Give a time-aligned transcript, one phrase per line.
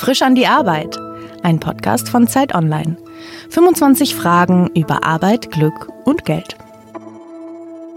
[0.00, 0.98] Frisch an die Arbeit.
[1.42, 2.96] Ein Podcast von Zeit Online.
[3.50, 6.56] 25 Fragen über Arbeit, Glück und Geld.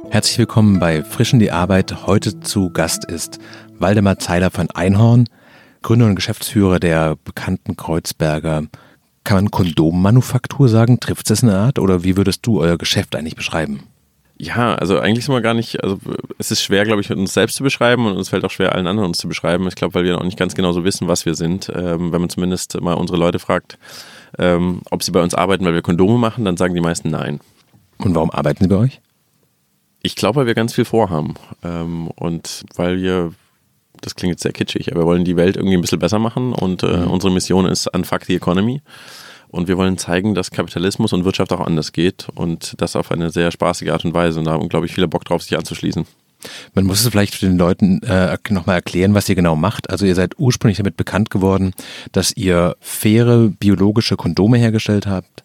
[0.09, 2.05] Herzlich willkommen bei Frisch an die Arbeit.
[2.05, 3.39] Heute zu Gast ist
[3.79, 5.29] Waldemar Zeiler von Einhorn,
[5.81, 8.63] Gründer und Geschäftsführer der bekannten Kreuzberger
[9.23, 10.99] kann man Kondommanufaktur sagen?
[10.99, 11.79] Trifft es in eine Art?
[11.79, 13.83] Oder wie würdest du euer Geschäft eigentlich beschreiben?
[14.43, 15.97] Ja, also eigentlich sind wir gar nicht, also
[16.37, 18.73] es ist schwer, glaube ich, mit uns selbst zu beschreiben und es fällt auch schwer,
[18.75, 19.65] allen anderen uns zu beschreiben.
[19.67, 21.71] Ich glaube, weil wir auch nicht ganz genau so wissen, was wir sind.
[21.73, 23.77] Ähm, wenn man zumindest mal unsere Leute fragt,
[24.37, 27.39] ähm, ob sie bei uns arbeiten, weil wir Kondome machen, dann sagen die meisten nein.
[27.99, 28.99] Und warum arbeiten sie bei euch?
[30.01, 33.31] Ich glaube, weil wir ganz viel vorhaben ähm, und weil wir,
[34.01, 36.51] das klingt jetzt sehr kitschig, aber wir wollen die Welt irgendwie ein bisschen besser machen
[36.51, 37.11] und äh, mhm.
[37.11, 38.81] unsere Mission ist Unfuck the Economy.
[39.53, 43.29] Und wir wollen zeigen, dass Kapitalismus und Wirtschaft auch anders geht und das auf eine
[43.29, 44.39] sehr spaßige Art und Weise.
[44.39, 46.07] Und da haben, glaube ich, viele Bock drauf, sich anzuschließen.
[46.73, 49.91] Man muss es vielleicht den Leuten äh, nochmal erklären, was ihr genau macht.
[49.91, 51.73] Also ihr seid ursprünglich damit bekannt geworden,
[52.11, 55.43] dass ihr faire biologische Kondome hergestellt habt,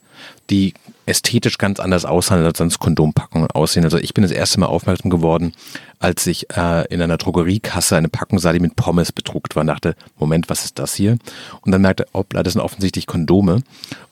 [0.50, 0.74] die
[1.08, 3.84] ästhetisch ganz anders aussahen, als sonst Kondompackungen aussehen.
[3.84, 5.52] Also ich bin das erste Mal aufmerksam geworden,
[5.98, 9.68] als ich äh, in einer Drogeriekasse eine Packung sah, die mit Pommes bedruckt war und
[9.68, 11.18] dachte, Moment, was ist das hier?
[11.62, 13.62] Und dann merkte, hoppla, das sind offensichtlich Kondome.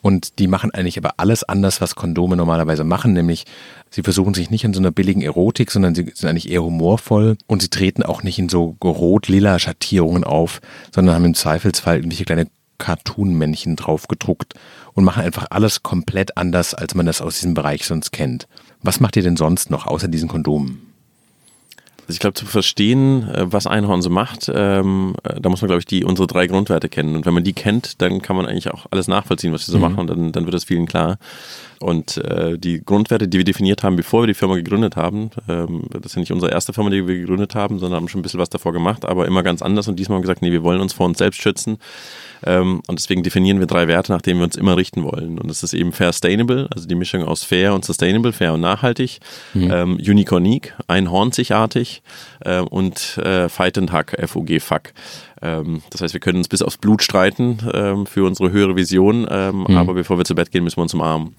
[0.01, 3.45] Und die machen eigentlich aber alles anders, was Kondome normalerweise machen, nämlich
[3.91, 7.37] sie versuchen sich nicht in so einer billigen Erotik, sondern sie sind eigentlich eher humorvoll
[7.47, 10.61] und sie treten auch nicht in so rot-lila Schattierungen auf,
[10.95, 12.47] sondern haben im Zweifelsfall irgendwelche kleine
[12.79, 14.55] Cartoon-Männchen drauf gedruckt
[14.97, 18.49] und machen einfach alles komplett anders, als man das aus diesem Bereich sonst kennt.
[18.83, 20.83] Was macht ihr denn sonst noch außer diesen Kondomen?
[22.09, 25.69] Also ich glaube, zu verstehen, äh, was Einhorn so macht, ähm, äh, da muss man,
[25.69, 27.17] glaube ich, die, unsere drei Grundwerte kennen.
[27.17, 29.79] Und wenn man die kennt, dann kann man eigentlich auch alles nachvollziehen, was wir so
[29.79, 29.83] mhm.
[29.83, 31.19] machen und dann, dann wird es vielen klar.
[31.81, 35.85] Und äh, die Grundwerte, die wir definiert haben, bevor wir die Firma gegründet haben, ähm,
[35.91, 38.23] das ist ja nicht unsere erste Firma, die wir gegründet haben, sondern haben schon ein
[38.23, 39.89] bisschen was davor gemacht, aber immer ganz anders.
[39.89, 41.79] Und diesmal haben wir gesagt, nee, wir wollen uns vor uns selbst schützen.
[42.45, 45.39] Ähm, und deswegen definieren wir drei Werte, nach denen wir uns immer richten wollen.
[45.39, 48.61] Und das ist eben fair sustainable, also die Mischung aus fair und sustainable, fair und
[48.61, 49.21] nachhaltig,
[49.55, 49.71] mhm.
[49.71, 52.03] ähm, unique unique, einhornzigartig
[52.41, 54.93] äh, und äh, fight and hack, FOG fuck.
[55.43, 59.27] Ähm, das heißt, wir können uns bis aufs Blut streiten ähm, für unsere höhere Vision,
[59.31, 59.77] ähm, mhm.
[59.77, 61.35] aber bevor wir zu Bett gehen, müssen wir uns umarmen.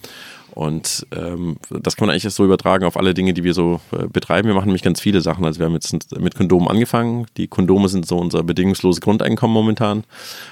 [0.52, 4.08] Und ähm, das kann man eigentlich so übertragen auf alle Dinge, die wir so äh,
[4.08, 4.48] betreiben.
[4.48, 5.46] Wir machen nämlich ganz viele Sachen.
[5.46, 7.28] Also wir haben jetzt mit Kondomen angefangen.
[7.38, 10.04] Die Kondome sind so unser bedingungsloses Grundeinkommen momentan.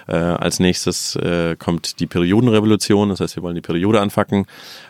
[0.08, 3.10] Äh, als nächstes äh, kommt die Periodenrevolution.
[3.10, 4.46] Das heißt, wir wollen die Periode anfacken.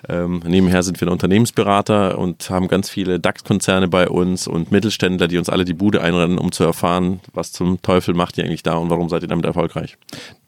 [0.10, 5.28] Ähm, nebenher sind wir ein Unternehmensberater und haben ganz viele DAX-Konzerne bei uns und Mittelständler,
[5.28, 8.64] die uns alle die Bude einrennen, um zu erfahren, was zum Teufel macht ihr eigentlich
[8.64, 9.98] da und warum seid ihr damit erfolgreich.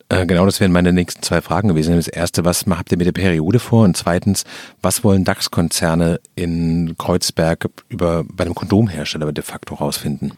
[0.09, 1.95] Äh, genau, das wären meine nächsten zwei Fragen gewesen.
[1.95, 3.83] Das erste, was habt ihr mit der Periode vor?
[3.83, 4.45] Und zweitens,
[4.81, 10.33] was wollen DAX-Konzerne in Kreuzberg über, bei einem Kondomhersteller de facto rausfinden?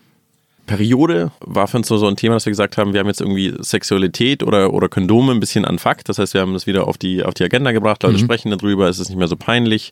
[0.70, 3.56] Periode war für uns so, ein Thema, dass wir gesagt haben, wir haben jetzt irgendwie
[3.60, 6.10] Sexualität oder, oder Kondome ein bisschen an Fakt.
[6.10, 8.22] Das heißt, wir haben das wieder auf die, auf die Agenda gebracht, Leute mhm.
[8.22, 9.92] sprechen darüber, es ist nicht mehr so peinlich.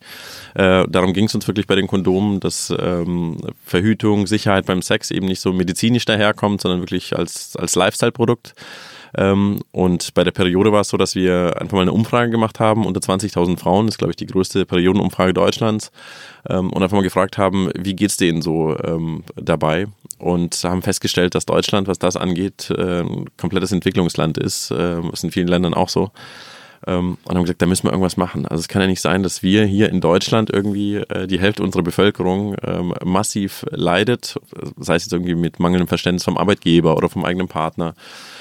[0.54, 5.10] Äh, darum ging es uns wirklich bei den Kondomen, dass ähm, Verhütung, Sicherheit beim Sex
[5.10, 8.54] eben nicht so medizinisch daherkommt, sondern wirklich als, als Lifestyle-Produkt.
[9.18, 12.60] Ähm, und bei der Periode war es so, dass wir einfach mal eine Umfrage gemacht
[12.60, 13.88] haben unter 20.000 Frauen.
[13.88, 15.92] Das ist, glaube ich, die größte Periodenumfrage Deutschlands.
[16.48, 19.88] Ähm, und einfach mal gefragt haben, wie geht es denen so ähm, dabei?
[20.20, 24.72] Und haben festgestellt, dass Deutschland, was das angeht, äh, ein komplettes Entwicklungsland ist.
[24.72, 26.12] Äh, ist in vielen Ländern auch so.
[26.88, 28.46] Ähm, und haben gesagt, da müssen wir irgendwas machen.
[28.46, 31.62] Also es kann ja nicht sein, dass wir hier in Deutschland irgendwie äh, die Hälfte
[31.62, 34.40] unserer Bevölkerung ähm, massiv leidet,
[34.78, 37.94] sei es jetzt irgendwie mit mangelndem Verständnis vom Arbeitgeber oder vom eigenen Partner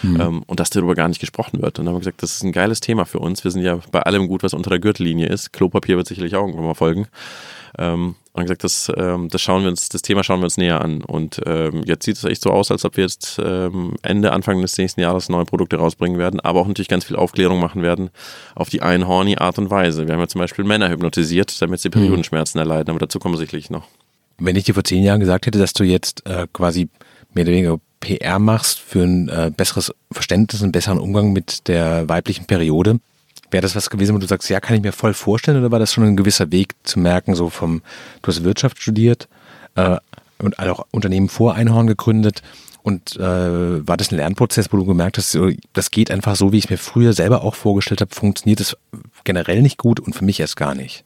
[0.03, 0.21] mhm.
[0.21, 1.79] ähm, und dass darüber gar nicht gesprochen wird.
[1.79, 3.43] Und dann haben wir gesagt, das ist ein geiles Thema für uns.
[3.43, 5.53] Wir sind ja bei allem gut, was unter der Gürtellinie ist.
[5.53, 7.09] Klopapier wird sicherlich auch irgendwann mal folgen.
[7.79, 10.81] Ähm, und gesagt, das, ähm, das schauen wir uns, das Thema schauen wir uns näher
[10.81, 11.03] an.
[11.03, 14.61] Und ähm, jetzt sieht es echt so aus, als ob wir jetzt ähm, Ende, Anfang
[14.61, 18.11] des nächsten Jahres neue Produkte rausbringen werden, aber auch natürlich ganz viel Aufklärung machen werden
[18.55, 20.07] auf die einhorny Art und Weise.
[20.07, 21.91] Wir haben ja zum Beispiel Männer hypnotisiert, damit sie.
[21.97, 23.89] Periodenschmerzen erleiden, aber dazu kommen wir sicherlich noch.
[24.39, 26.89] Wenn ich dir vor zehn Jahren gesagt hätte, dass du jetzt äh, quasi
[27.33, 32.09] mehr oder weniger PR machst für ein äh, besseres Verständnis, einen besseren Umgang mit der
[32.09, 33.01] weiblichen Periode,
[33.51, 35.79] Wäre das was gewesen, wo du sagst, ja, kann ich mir voll vorstellen, oder war
[35.79, 37.83] das schon ein gewisser Weg zu merken, so vom,
[38.23, 39.29] du hast Wirtschaft studiert
[39.77, 39.97] äh,
[40.39, 42.43] und auch Unternehmen vor Einhorn gegründet
[42.87, 43.21] und äh,
[43.87, 45.37] war das ein Lernprozess, wo du gemerkt hast,
[45.73, 48.77] das geht einfach so, wie ich es mir früher selber auch vorgestellt habe, funktioniert es
[49.25, 51.05] generell nicht gut und für mich erst gar nicht?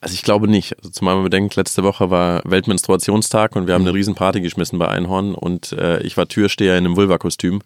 [0.00, 0.78] Also ich glaube nicht.
[0.78, 3.94] Also zumal man bedenkt, letzte Woche war Weltmenstruationstag und wir haben eine.
[3.94, 7.62] Riesenparty geschmissen bei Einhorn und äh, ich war Türsteher in einem Vulva-Kostüm.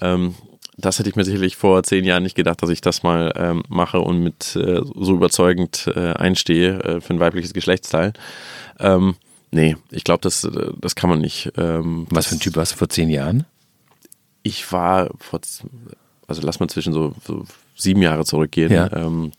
[0.00, 0.34] Ähm,
[0.76, 3.62] das hätte ich mir sicherlich vor zehn Jahren nicht gedacht, dass ich das mal ähm,
[3.68, 8.12] mache und mit äh, so überzeugend äh, einstehe äh, für ein weibliches Geschlechtsteil.
[8.78, 9.14] Ähm,
[9.50, 11.52] nee, ich glaube, das, äh, das kann man nicht.
[11.56, 13.46] Ähm, Was für ein Typ warst du vor zehn Jahren?
[14.42, 15.40] Ich war vor
[16.28, 17.44] also lass mal zwischen so, so
[17.76, 18.72] sieben Jahre zurückgehen.
[18.72, 18.92] Ja.
[18.92, 19.32] Ähm,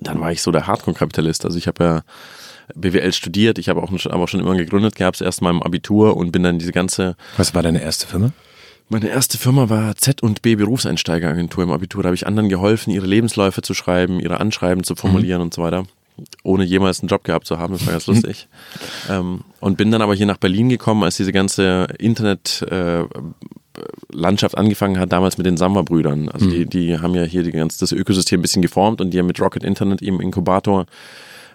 [0.00, 1.44] dann war ich so der Hardcore-Kapitalist.
[1.44, 2.02] Also ich habe ja
[2.74, 6.16] BWL studiert, ich habe auch, aber auch schon immer gegründet gehabt, erst mal im Abitur
[6.16, 7.16] und bin dann diese ganze.
[7.36, 8.32] Was war deine erste Firma?
[8.94, 12.04] Meine erste Firma war Z&B Berufseinsteigeragentur im Abitur.
[12.04, 15.46] Da habe ich anderen geholfen, ihre Lebensläufe zu schreiben, ihre Anschreiben zu formulieren mhm.
[15.46, 15.82] und so weiter.
[16.44, 18.46] Ohne jemals einen Job gehabt zu haben, das war ganz lustig.
[19.10, 23.02] ähm, und bin dann aber hier nach Berlin gekommen, als diese ganze Internet, äh,
[24.12, 26.28] Landschaft angefangen hat, damals mit den Samba-Brüdern.
[26.28, 26.50] Also mhm.
[26.50, 29.26] die, die haben ja hier die ganze, das Ökosystem ein bisschen geformt und die haben
[29.26, 30.86] mit Rocket Internet im Inkubator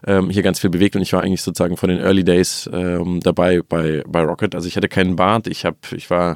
[0.06, 3.20] ähm, hier ganz viel bewegt und ich war eigentlich sozusagen von den Early Days ähm,
[3.22, 4.56] dabei bei, bei Rocket.
[4.56, 6.36] Also ich hatte keinen Bart, ich, hab, ich war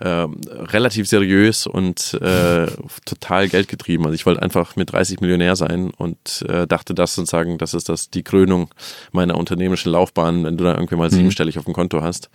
[0.00, 2.66] äh, relativ seriös und äh,
[3.04, 4.04] total geldgetrieben.
[4.04, 7.88] Also ich wollte einfach mit 30 Millionär sein und äh, dachte das sozusagen, das ist
[7.88, 8.68] das die Krönung
[9.12, 11.14] meiner unternehmerischen Laufbahn, wenn du da irgendwie mal mhm.
[11.14, 12.30] siebenstellig auf dem Konto hast.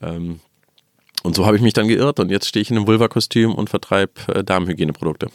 [0.00, 0.40] Ähm,
[1.24, 3.68] und so habe ich mich dann geirrt und jetzt stehe ich in einem Vulva-Kostüm und
[3.68, 5.28] vertreibe äh, Darmhygieneprodukte.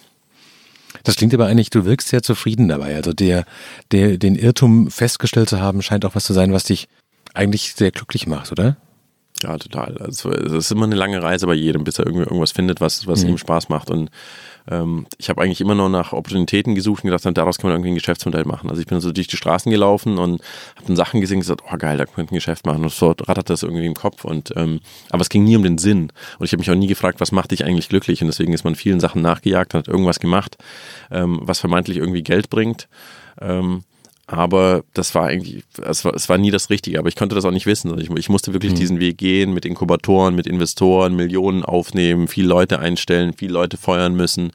[1.03, 2.95] Das klingt aber eigentlich, du wirkst sehr zufrieden dabei.
[2.95, 3.45] Also der,
[3.91, 6.87] der, den Irrtum festgestellt zu haben, scheint auch was zu sein, was dich
[7.33, 8.77] eigentlich sehr glücklich macht, oder?
[9.41, 9.97] Ja, total.
[9.97, 13.07] Also es ist immer eine lange Reise bei jedem, bis er irgendwie irgendwas findet, was,
[13.07, 13.31] was mhm.
[13.31, 13.89] ihm Spaß macht.
[13.89, 14.09] Und
[14.69, 17.91] ähm, ich habe eigentlich immer noch nach Opportunitäten gesucht und gedacht, daraus kann man irgendwie
[17.91, 18.69] ein Geschäftsmodell machen.
[18.69, 20.41] Also ich bin so durch die Straßen gelaufen und
[20.75, 22.83] habe dann Sachen gesehen und gesagt, oh geil, da könnte ein Geschäft machen.
[22.83, 24.25] Und so rattert das irgendwie im Kopf.
[24.25, 24.79] Und ähm,
[25.09, 26.11] aber es ging nie um den Sinn.
[26.39, 28.21] Und ich habe mich auch nie gefragt, was macht dich eigentlich glücklich?
[28.21, 30.57] Und deswegen ist man vielen Sachen nachgejagt, hat irgendwas gemacht,
[31.11, 32.87] ähm, was vermeintlich irgendwie Geld bringt.
[33.41, 33.83] Ähm,
[34.33, 37.45] aber das war eigentlich, es war, es war nie das Richtige, aber ich konnte das
[37.45, 37.97] auch nicht wissen.
[37.99, 38.77] Ich, ich musste wirklich mhm.
[38.77, 44.15] diesen Weg gehen mit Inkubatoren, mit Investoren, Millionen aufnehmen, viele Leute einstellen, viele Leute feuern
[44.15, 44.51] müssen,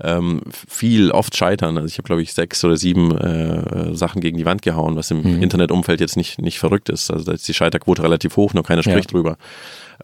[0.00, 1.76] ähm, viel, oft scheitern.
[1.76, 5.10] Also ich habe, glaube ich, sechs oder sieben äh, Sachen gegen die Wand gehauen, was
[5.10, 5.42] im mhm.
[5.42, 7.10] Internetumfeld jetzt nicht, nicht verrückt ist.
[7.10, 9.16] Also da ist die Scheiterquote relativ hoch, nur keiner spricht ja.
[9.18, 9.38] drüber.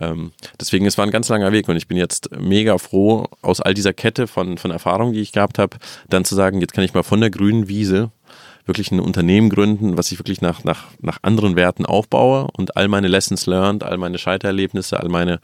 [0.01, 3.61] Ähm, deswegen, es war ein ganz langer Weg und ich bin jetzt mega froh, aus
[3.61, 5.77] all dieser Kette von, von Erfahrungen, die ich gehabt habe,
[6.09, 8.11] dann zu sagen, jetzt kann ich mal von der grünen Wiese
[8.65, 12.89] wirklich ein Unternehmen gründen, was ich wirklich nach, nach, nach anderen Werten aufbaue und all
[12.89, 15.41] meine Lessons learned, all meine Scheitererlebnisse, all meine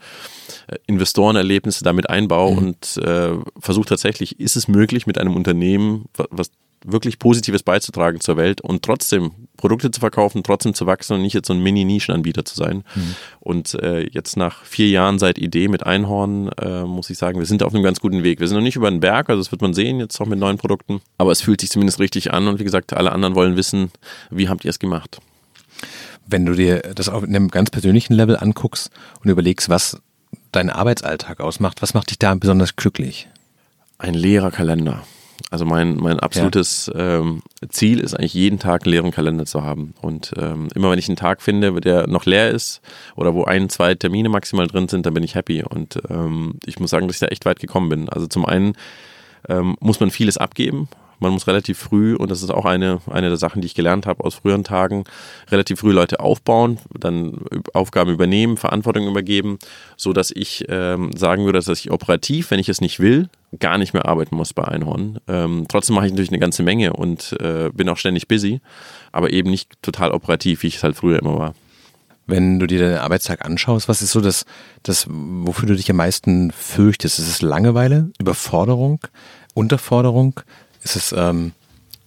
[0.67, 2.57] äh, Investorenerlebnisse damit einbaue mhm.
[2.57, 6.51] und äh, versuche tatsächlich, ist es möglich mit einem Unternehmen, was
[6.85, 11.33] wirklich Positives beizutragen zur Welt und trotzdem Produkte zu verkaufen, trotzdem zu wachsen und nicht
[11.33, 12.83] jetzt so ein Mini-Nischenanbieter zu sein.
[12.95, 13.15] Mhm.
[13.39, 17.45] Und äh, jetzt nach vier Jahren seit Idee mit Einhorn äh, muss ich sagen, wir
[17.45, 18.39] sind auf einem ganz guten Weg.
[18.39, 20.39] Wir sind noch nicht über den Berg, also das wird man sehen jetzt auch mit
[20.39, 23.55] neuen Produkten, aber es fühlt sich zumindest richtig an und wie gesagt, alle anderen wollen
[23.57, 23.91] wissen,
[24.29, 25.19] wie habt ihr es gemacht?
[26.25, 28.91] Wenn du dir das auf einem ganz persönlichen Level anguckst
[29.23, 30.01] und überlegst, was
[30.51, 33.27] deinen Arbeitsalltag ausmacht, was macht dich da besonders glücklich?
[33.97, 35.03] Ein leerer Kalender.
[35.51, 37.19] Also mein, mein absolutes ja.
[37.19, 39.93] ähm, Ziel ist eigentlich jeden Tag einen leeren Kalender zu haben.
[40.01, 42.81] Und ähm, immer wenn ich einen Tag finde, der noch leer ist
[43.15, 45.63] oder wo ein, zwei Termine maximal drin sind, dann bin ich happy.
[45.63, 48.09] Und ähm, ich muss sagen, dass ich da echt weit gekommen bin.
[48.09, 48.73] Also zum einen
[49.47, 50.87] ähm, muss man vieles abgeben.
[51.19, 54.05] Man muss relativ früh, und das ist auch eine, eine der Sachen, die ich gelernt
[54.05, 55.03] habe aus früheren Tagen,
[55.51, 57.39] relativ früh Leute aufbauen, dann
[57.73, 59.59] Aufgaben übernehmen, Verantwortung übergeben,
[59.97, 63.29] so dass ich ähm, sagen würde, dass ich operativ, wenn ich es nicht will,
[63.59, 65.19] gar nicht mehr arbeiten muss bei Einhorn.
[65.27, 68.61] Ähm, trotzdem mache ich natürlich eine ganze Menge und äh, bin auch ständig busy,
[69.11, 71.53] aber eben nicht total operativ, wie ich es halt früher immer war.
[72.27, 74.45] Wenn du dir deinen Arbeitstag anschaust, was ist so das,
[74.83, 77.17] das, wofür du dich am meisten fürchtest?
[77.17, 78.99] Ist es Langeweile, Überforderung,
[79.55, 80.39] Unterforderung?
[80.83, 81.51] Ist es ähm,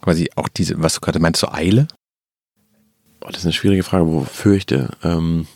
[0.00, 1.88] quasi auch diese, was du gerade meinst, so Eile?
[3.20, 4.90] Oh, das ist eine schwierige Frage, wo fürchte.
[5.02, 5.46] Ähm,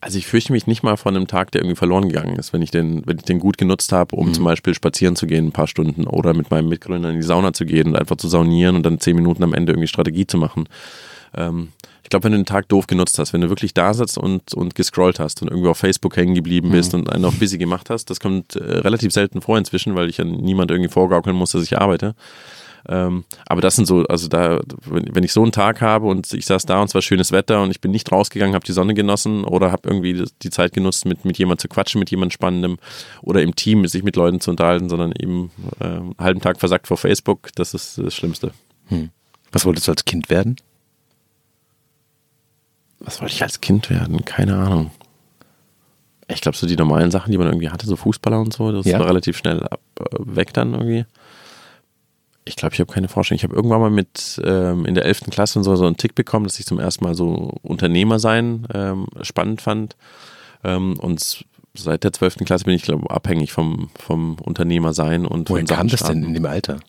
[0.00, 2.62] also ich fürchte mich nicht mal von einem Tag, der irgendwie verloren gegangen ist, wenn
[2.62, 4.34] ich den, wenn ich den gut genutzt habe, um mhm.
[4.34, 7.52] zum Beispiel spazieren zu gehen ein paar Stunden oder mit meinem Mitgründer in die Sauna
[7.52, 10.38] zu gehen und einfach zu saunieren und dann zehn Minuten am Ende irgendwie Strategie zu
[10.38, 10.68] machen.
[11.34, 11.72] Ähm,
[12.06, 14.54] ich glaube, wenn du den Tag doof genutzt hast, wenn du wirklich da sitzt und,
[14.54, 17.00] und gescrollt hast und irgendwie auf Facebook hängen geblieben bist mhm.
[17.00, 20.18] und einen auch busy gemacht hast, das kommt äh, relativ selten vor inzwischen, weil ich
[20.18, 22.14] ja niemand irgendwie vorgaukeln muss, dass ich arbeite.
[22.88, 26.32] Ähm, aber das sind so, also da, wenn, wenn, ich so einen Tag habe und
[26.32, 28.72] ich saß da und es war schönes Wetter und ich bin nicht rausgegangen, habe die
[28.72, 32.34] Sonne genossen oder habe irgendwie die Zeit genutzt, mit, mit jemandem zu quatschen, mit jemandem
[32.34, 32.78] Spannendem
[33.20, 36.86] oder im Team sich mit Leuten zu unterhalten, sondern eben äh, einen halben Tag versackt
[36.86, 38.52] vor Facebook, das ist das Schlimmste.
[38.90, 39.10] Hm.
[39.50, 40.54] Was wolltest du als Kind werden?
[43.06, 44.24] Was wollte ich als Kind werden?
[44.24, 44.90] Keine Ahnung.
[46.28, 48.84] Ich glaube, so die normalen Sachen, die man irgendwie hatte, so Fußballer und so, das
[48.84, 48.98] ja.
[48.98, 51.06] war relativ schnell ab, äh, weg dann irgendwie.
[52.44, 53.36] Ich glaube, ich habe keine Vorstellung.
[53.36, 55.30] Ich habe irgendwann mal mit ähm, in der 11.
[55.30, 58.66] Klasse und so, so einen Tick bekommen, dass ich zum ersten Mal so Unternehmer sein
[58.74, 59.96] ähm, spannend fand.
[60.64, 61.44] Ähm, und
[61.74, 62.38] seit der 12.
[62.44, 66.34] Klasse bin ich, glaube abhängig vom, vom Unternehmer sein und Woher kam das denn in
[66.34, 66.80] dem Alter?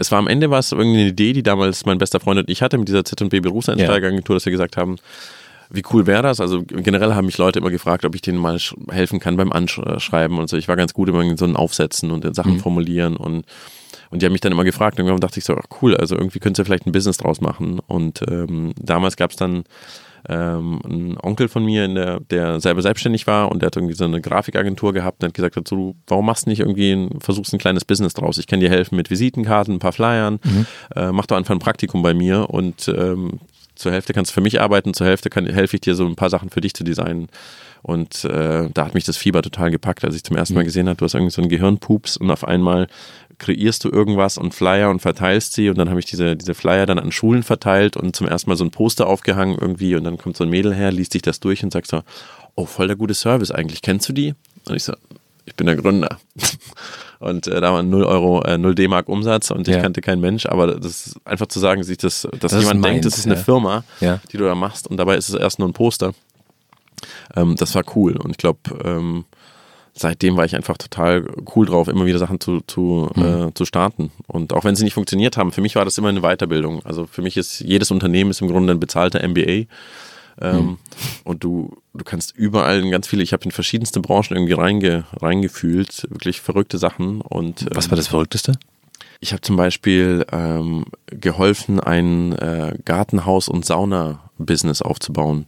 [0.00, 2.62] Es war am Ende was irgendwie eine Idee, die damals mein bester Freund und ich
[2.62, 4.96] hatte mit dieser Z&B Berufseinsteigeragentur, dass wir gesagt haben,
[5.68, 6.40] wie cool wäre das?
[6.40, 8.58] Also generell haben mich Leute immer gefragt, ob ich denen mal
[8.90, 10.56] helfen kann beim Anschreiben und so.
[10.56, 12.60] Ich war ganz gut immer in so ein Aufsetzen und Sachen mhm.
[12.60, 13.44] formulieren und
[14.08, 16.16] und die haben mich dann immer gefragt und irgendwann dachte ich so, ach cool, also
[16.16, 17.78] irgendwie könntest du vielleicht ein Business draus machen.
[17.86, 19.62] Und ähm, damals gab es dann
[20.28, 24.04] ähm, einen Onkel von mir, der, der selber selbstständig war und der hat irgendwie so
[24.04, 27.58] eine Grafikagentur gehabt und hat gesagt, dazu, warum machst du nicht irgendwie, ein, versuchst ein
[27.58, 28.38] kleines Business draus?
[28.38, 30.66] Ich kann dir helfen mit Visitenkarten, ein paar Flyern, mhm.
[30.94, 33.40] äh, mach doch einfach ein Praktikum bei mir und ähm,
[33.74, 36.16] zur Hälfte kannst du für mich arbeiten, zur Hälfte kann, helfe ich dir so ein
[36.16, 37.28] paar Sachen für dich zu designen.
[37.82, 40.66] Und äh, da hat mich das Fieber total gepackt, als ich zum ersten Mal mhm.
[40.66, 42.88] gesehen habe, du hast irgendwie so einen Gehirnpups und auf einmal
[43.40, 46.86] kreierst du irgendwas und Flyer und verteilst sie und dann habe ich diese, diese Flyer
[46.86, 50.18] dann an Schulen verteilt und zum ersten Mal so ein Poster aufgehangen irgendwie und dann
[50.18, 52.02] kommt so ein Mädel her, liest sich das durch und sagt so,
[52.54, 54.34] oh, voll der gute Service eigentlich, kennst du die?
[54.68, 54.92] Und ich so,
[55.46, 56.18] ich bin der Gründer.
[57.18, 59.82] Und äh, da waren 0 Euro, äh, 0 D-Mark Umsatz und ich ja.
[59.82, 63.04] kannte keinen Mensch, aber das ist einfach zu sagen, sich das, dass das jemand denkt,
[63.04, 63.42] das ist eine ja.
[63.42, 64.20] Firma, ja.
[64.32, 66.14] die du da machst und dabei ist es erst nur ein Poster.
[67.36, 69.26] Ähm, das war cool und ich glaube, ähm,
[69.94, 73.48] seitdem war ich einfach total cool drauf, immer wieder Sachen zu, zu, mhm.
[73.48, 74.10] äh, zu starten.
[74.26, 76.84] Und auch wenn sie nicht funktioniert haben, für mich war das immer eine Weiterbildung.
[76.84, 79.66] Also für mich ist jedes Unternehmen ist im Grunde ein bezahlter MBA.
[80.40, 80.78] Ähm, mhm.
[81.24, 85.04] Und du, du kannst überall in ganz viele, ich habe in verschiedenste Branchen irgendwie reinge,
[85.20, 87.20] reingefühlt, wirklich verrückte Sachen.
[87.20, 88.52] Und, ähm, Was war das Verrückteste?
[89.20, 95.46] Ich habe zum Beispiel ähm, geholfen, ein äh, Gartenhaus- und Sauna-Business aufzubauen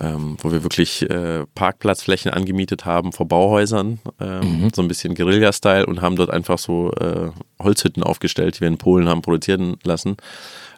[0.00, 4.70] ähm, wo wir wirklich äh, Parkplatzflächen angemietet haben vor Bauhäusern, ähm, mhm.
[4.74, 7.30] so ein bisschen Guerilla-Style und haben dort einfach so äh,
[7.62, 10.16] Holzhütten aufgestellt, die wir in Polen haben produzieren lassen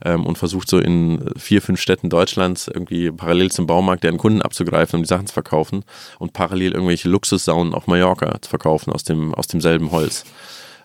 [0.04, 4.42] ähm, und versucht so in vier, fünf Städten Deutschlands irgendwie parallel zum Baumarkt deren Kunden
[4.42, 5.84] abzugreifen, um die Sachen zu verkaufen
[6.18, 10.24] und parallel irgendwelche Luxussaunen auf Mallorca zu verkaufen aus, dem, aus demselben Holz.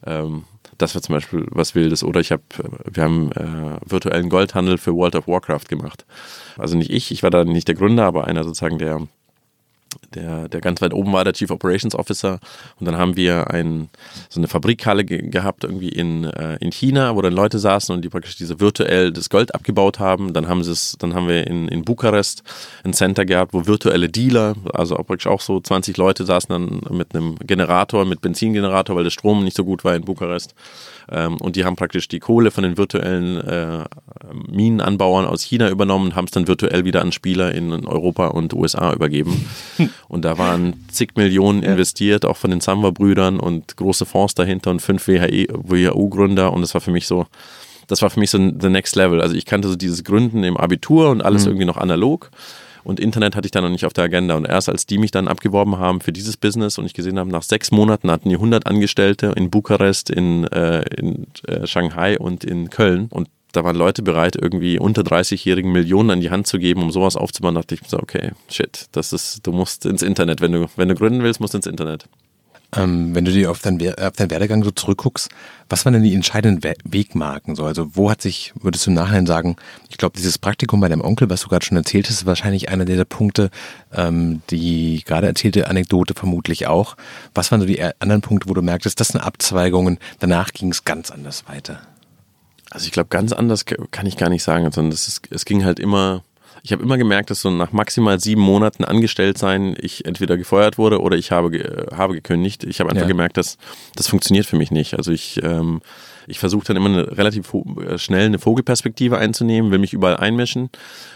[0.06, 0.44] Ähm,
[0.78, 2.04] das war zum Beispiel was Wildes.
[2.04, 2.44] Oder ich habe,
[2.92, 6.06] wir haben äh, virtuellen Goldhandel für World of Warcraft gemacht.
[6.58, 9.08] Also nicht ich, ich war da nicht der Gründer, aber einer sozusagen der
[10.14, 12.40] der, der ganz weit oben war, der Chief Operations Officer.
[12.80, 13.90] Und dann haben wir ein,
[14.30, 18.04] so eine Fabrikhalle ge gehabt, irgendwie in, äh, in China, wo dann Leute saßen und
[18.04, 20.34] die praktisch diese virtuell das Gold abgebaut haben.
[20.34, 20.64] Dann haben,
[21.00, 22.44] dann haben wir in, in Bukarest
[22.84, 26.82] ein Center gehabt, wo virtuelle Dealer, also auch praktisch auch so 20 Leute saßen dann
[26.96, 30.54] mit einem Generator, mit Benzingenerator, weil der Strom nicht so gut war in Bukarest.
[31.10, 33.86] Ähm, und die haben praktisch die Kohle von den virtuellen äh,
[34.50, 38.54] Minenanbauern aus China übernommen und haben es dann virtuell wieder an Spieler in Europa und
[38.54, 39.50] USA übergeben.
[40.08, 44.82] Und da waren zig Millionen investiert, auch von den Samba-Brüdern und große Fonds dahinter und
[44.82, 46.54] fünf WHU-Gründer.
[46.54, 47.26] Und das war für mich so,
[47.88, 49.22] das war für mich so the next level.
[49.22, 51.52] Also ich kannte so dieses Gründen im Abitur und alles mhm.
[51.52, 52.32] irgendwie noch analog.
[52.86, 54.36] Und Internet hatte ich dann noch nicht auf der Agenda.
[54.36, 57.32] Und erst als die mich dann abgeworben haben für dieses Business und ich gesehen habe,
[57.32, 62.44] nach sechs Monaten hatten die 100 Angestellte in Bukarest, in, äh, in äh, Shanghai und
[62.44, 63.08] in Köln.
[63.10, 66.92] Und da waren Leute bereit, irgendwie unter 30-jährigen Millionen an die Hand zu geben, um
[66.92, 67.56] sowas aufzubauen.
[67.56, 70.42] Da dachte ich so, okay, shit, das ist, du musst ins Internet.
[70.42, 72.08] Wenn du, wenn du gründen willst, musst du ins Internet.
[72.76, 75.30] Ähm, wenn du dir auf deinen, auf deinen Werdegang so zurückguckst,
[75.70, 77.56] was waren denn die entscheidenden We Wegmarken?
[77.56, 79.56] So, also wo hat sich, würdest du im Nachhinein sagen,
[79.90, 82.70] ich glaube, dieses Praktikum bei deinem Onkel, was du gerade schon erzählt hast, ist wahrscheinlich
[82.70, 83.50] einer dieser Punkte,
[83.94, 86.98] ähm, die gerade erzählte Anekdote vermutlich auch.
[87.34, 90.84] Was waren so die anderen Punkte, wo du merktest, das sind Abzweigungen, danach ging es
[90.84, 91.82] ganz anders weiter?
[92.76, 95.80] Also ich glaube, ganz anders kann ich gar nicht sagen, sondern es, es ging halt
[95.80, 96.24] immer,
[96.62, 100.78] ich habe immer gemerkt, dass so nach maximal sieben Monaten angestellt sein, ich entweder gefeuert
[100.78, 102.66] wurde oder ich habe, habe gekündigt.
[102.66, 103.08] Ich habe einfach ja.
[103.08, 103.58] gemerkt, dass
[103.96, 104.96] das funktioniert für mich nicht.
[104.96, 105.80] Also ich, ähm,
[106.28, 110.70] ich versuche dann immer eine relativ äh, schnell eine Vogelperspektive einzunehmen, will mich überall einmischen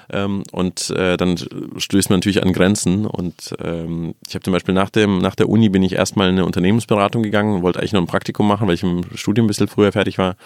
[0.10, 1.36] ähm, und äh, dann
[1.76, 3.06] stößt man natürlich an Grenzen.
[3.06, 6.36] Und ähm, ich habe zum Beispiel nach, dem, nach der Uni bin ich erstmal in
[6.36, 9.68] eine Unternehmensberatung gegangen, wollte eigentlich noch ein Praktikum machen, weil ich im Studium ein bisschen
[9.68, 10.38] früher fertig war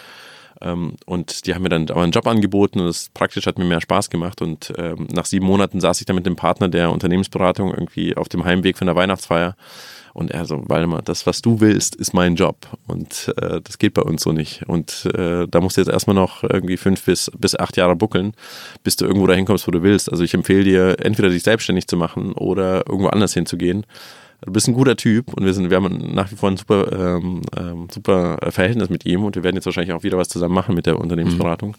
[0.60, 3.80] und die haben mir dann aber einen Job angeboten und das praktisch hat mir mehr
[3.80, 4.40] Spaß gemacht.
[4.40, 8.28] Und ähm, nach sieben Monaten saß ich dann mit dem Partner der Unternehmensberatung irgendwie auf
[8.28, 9.56] dem Heimweg von der Weihnachtsfeier.
[10.12, 12.68] Und er so, Waldemar, das, was du willst, ist mein Job.
[12.86, 14.62] Und äh, das geht bei uns so nicht.
[14.68, 18.32] Und äh, da musst du jetzt erstmal noch irgendwie fünf bis, bis acht Jahre buckeln,
[18.84, 20.10] bis du irgendwo dahin kommst, wo du willst.
[20.10, 23.84] Also ich empfehle dir, entweder dich selbstständig zu machen oder irgendwo anders hinzugehen
[24.44, 26.92] du bist ein guter Typ und wir sind, wir haben nach wie vor ein super,
[26.92, 30.54] ähm, ähm, super Verhältnis mit ihm und wir werden jetzt wahrscheinlich auch wieder was zusammen
[30.54, 31.70] machen mit der Unternehmensberatung.
[31.70, 31.74] Mhm.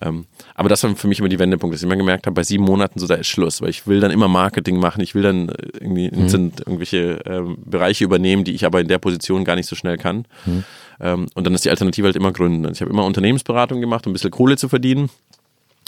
[0.00, 2.44] Ähm, aber das war für mich immer die Wendepunkte, dass ich immer gemerkt habe, bei
[2.44, 5.22] sieben Monaten so, da ist Schluss, weil ich will dann immer Marketing machen, ich will
[5.22, 6.28] dann irgendwie mhm.
[6.28, 9.96] sind irgendwelche ähm, Bereiche übernehmen, die ich aber in der Position gar nicht so schnell
[9.96, 10.24] kann.
[10.46, 10.64] Mhm.
[11.00, 12.64] Ähm, und dann ist die Alternative halt immer gründen.
[12.64, 15.10] Also ich habe immer Unternehmensberatung gemacht, um ein bisschen Kohle zu verdienen,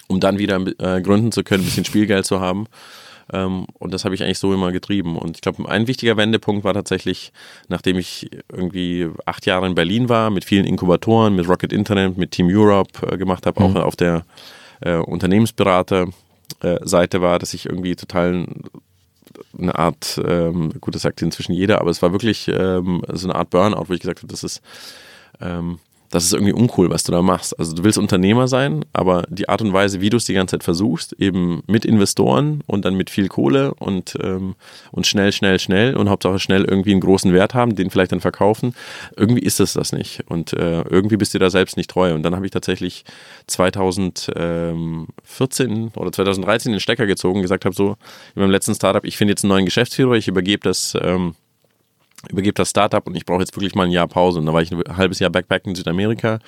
[0.09, 2.67] um dann wieder äh, gründen zu können, ein bisschen Spielgeld zu haben.
[3.33, 5.17] Ähm, und das habe ich eigentlich so immer getrieben.
[5.17, 7.33] Und ich glaube, ein wichtiger Wendepunkt war tatsächlich,
[7.69, 12.33] nachdem ich irgendwie acht Jahre in Berlin war, mit vielen Inkubatoren, mit Rocket Internet, mit
[12.33, 13.77] Team Europe äh, gemacht habe, mhm.
[13.77, 14.25] auch auf der
[14.81, 16.09] äh, Unternehmensberater
[16.63, 18.47] äh, Seite war, dass ich irgendwie total
[19.59, 23.37] eine Art, ähm, gut, das sagt inzwischen jeder, aber es war wirklich ähm, so eine
[23.37, 24.61] Art Burnout, wo ich gesagt habe, das ist
[25.41, 25.79] ähm,
[26.11, 27.57] das ist irgendwie uncool, was du da machst.
[27.59, 30.57] Also du willst Unternehmer sein, aber die Art und Weise, wie du es die ganze
[30.57, 34.57] Zeit versuchst, eben mit Investoren und dann mit viel Kohle und, ähm,
[34.91, 38.21] und schnell, schnell, schnell und Hauptsache schnell irgendwie einen großen Wert haben, den vielleicht dann
[38.21, 38.75] verkaufen,
[39.17, 40.25] irgendwie ist es das nicht.
[40.27, 42.13] Und äh, irgendwie bist du da selbst nicht treu.
[42.13, 43.05] Und dann habe ich tatsächlich
[43.47, 47.97] 2014 oder 2013 den Stecker gezogen, gesagt habe so,
[48.35, 50.99] in meinem letzten Startup, ich finde jetzt einen neuen Geschäftsführer, ich übergebe das...
[51.01, 51.37] Ähm,
[52.29, 54.39] übergebe das Startup und ich brauche jetzt wirklich mal ein Jahr Pause.
[54.39, 56.39] Und da war ich ein halbes Jahr Backpack in Südamerika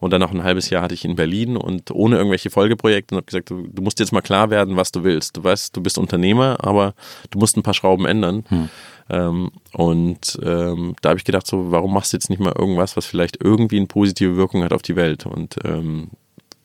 [0.00, 3.18] und dann noch ein halbes Jahr hatte ich in Berlin und ohne irgendwelche Folgeprojekte und
[3.18, 5.36] habe gesagt, du, du, musst jetzt mal klar werden, was du willst.
[5.36, 6.94] Du weißt, du bist Unternehmer, aber
[7.30, 8.44] du musst ein paar Schrauben ändern.
[8.48, 8.68] Hm.
[9.10, 12.96] Ähm, und ähm, da habe ich gedacht, so, warum machst du jetzt nicht mal irgendwas,
[12.96, 15.26] was vielleicht irgendwie eine positive Wirkung hat auf die Welt?
[15.26, 16.10] Und ähm,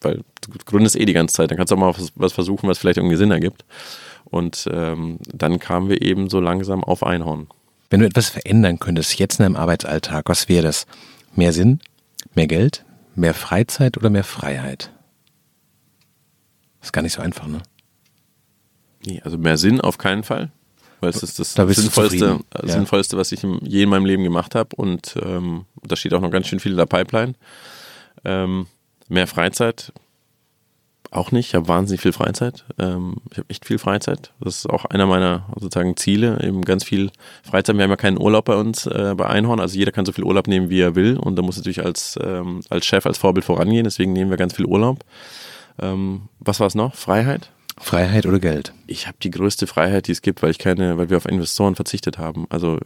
[0.01, 2.69] weil du gründest eh die ganze Zeit, dann kannst du auch mal was, was versuchen,
[2.69, 3.65] was vielleicht irgendwie Sinn ergibt.
[4.25, 7.47] Und ähm, dann kamen wir eben so langsam auf Einhorn.
[7.89, 10.85] Wenn du etwas verändern könntest, jetzt in deinem Arbeitsalltag, was wäre das?
[11.35, 11.79] Mehr Sinn,
[12.35, 14.91] mehr Geld, mehr Freizeit oder mehr Freiheit?
[16.79, 17.61] Das ist gar nicht so einfach, ne?
[19.05, 20.51] Nee, also mehr Sinn auf keinen Fall.
[20.99, 22.67] Weil es ist das da Sinnvollste, ja.
[22.67, 24.75] Sinnvollste, was ich je in meinem Leben gemacht habe.
[24.75, 27.35] Und ähm, da steht auch noch ganz schön viel in der Pipeline.
[28.25, 28.67] Ähm,
[29.07, 29.93] mehr Freizeit,
[31.11, 31.47] auch nicht.
[31.47, 32.65] Ich habe wahnsinnig viel Freizeit.
[32.77, 34.31] Ähm, ich habe echt viel Freizeit.
[34.39, 36.39] Das ist auch einer meiner sozusagen Ziele.
[36.43, 37.11] Eben ganz viel
[37.43, 37.75] Freizeit.
[37.75, 39.59] Wir haben ja keinen Urlaub bei uns äh, bei Einhorn.
[39.59, 41.17] Also jeder kann so viel Urlaub nehmen, wie er will.
[41.17, 43.85] Und da muss natürlich als, ähm, als Chef, als Vorbild vorangehen.
[43.85, 44.99] Deswegen nehmen wir ganz viel Urlaub.
[45.81, 46.93] Ähm, was war es noch?
[46.93, 47.49] Freiheit?
[47.77, 48.73] Freiheit oder Geld?
[48.87, 51.75] Ich habe die größte Freiheit, die es gibt, weil ich keine, weil wir auf Investoren
[51.75, 52.45] verzichtet haben.
[52.49, 52.77] Also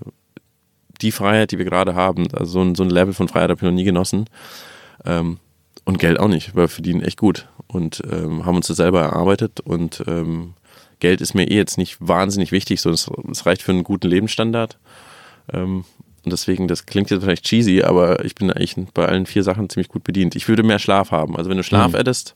[1.01, 3.57] die Freiheit, die wir gerade haben, also so ein, so ein Level von Freiheit habe
[3.57, 4.29] ich noch nie genossen.
[5.03, 5.39] Ähm,
[5.85, 9.01] und Geld auch nicht, weil wir verdienen echt gut und ähm, haben uns das selber
[9.01, 10.53] erarbeitet und ähm,
[10.99, 14.07] Geld ist mir eh jetzt nicht wahnsinnig wichtig, sondern es, es reicht für einen guten
[14.07, 14.77] Lebensstandard.
[15.51, 15.83] Ähm,
[16.23, 19.69] und deswegen, das klingt jetzt vielleicht cheesy, aber ich bin eigentlich bei allen vier Sachen
[19.69, 20.35] ziemlich gut bedient.
[20.35, 21.35] Ich würde mehr Schlaf haben.
[21.35, 21.97] Also wenn du Schlaf mhm.
[21.97, 22.35] hättest,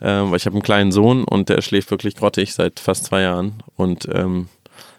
[0.00, 3.22] äh, weil ich habe einen kleinen Sohn und der schläft wirklich grottig seit fast zwei
[3.22, 3.54] Jahren.
[3.74, 4.48] Und ähm,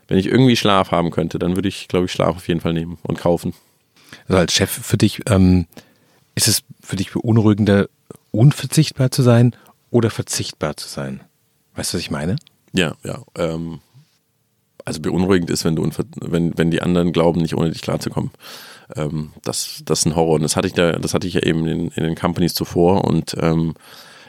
[0.09, 2.73] wenn ich irgendwie Schlaf haben könnte, dann würde ich, glaube ich, Schlaf auf jeden Fall
[2.73, 3.53] nehmen und kaufen.
[4.27, 5.67] Also als Chef für dich, ähm,
[6.39, 7.89] ist es für dich beunruhigender,
[8.31, 9.55] unverzichtbar zu sein
[9.91, 11.19] oder verzichtbar zu sein?
[11.75, 12.37] Weißt du, was ich meine?
[12.71, 13.21] Ja, ja.
[13.35, 13.79] Ähm,
[14.85, 15.89] also beunruhigend ist, wenn du
[16.21, 18.31] wenn, wenn die anderen glauben, nicht ohne dich klarzukommen.
[18.95, 20.35] Ähm, das, das ist ein Horror.
[20.35, 23.03] Und das hatte ich da, das hatte ich ja eben in, in den Companies zuvor
[23.03, 23.73] und ähm,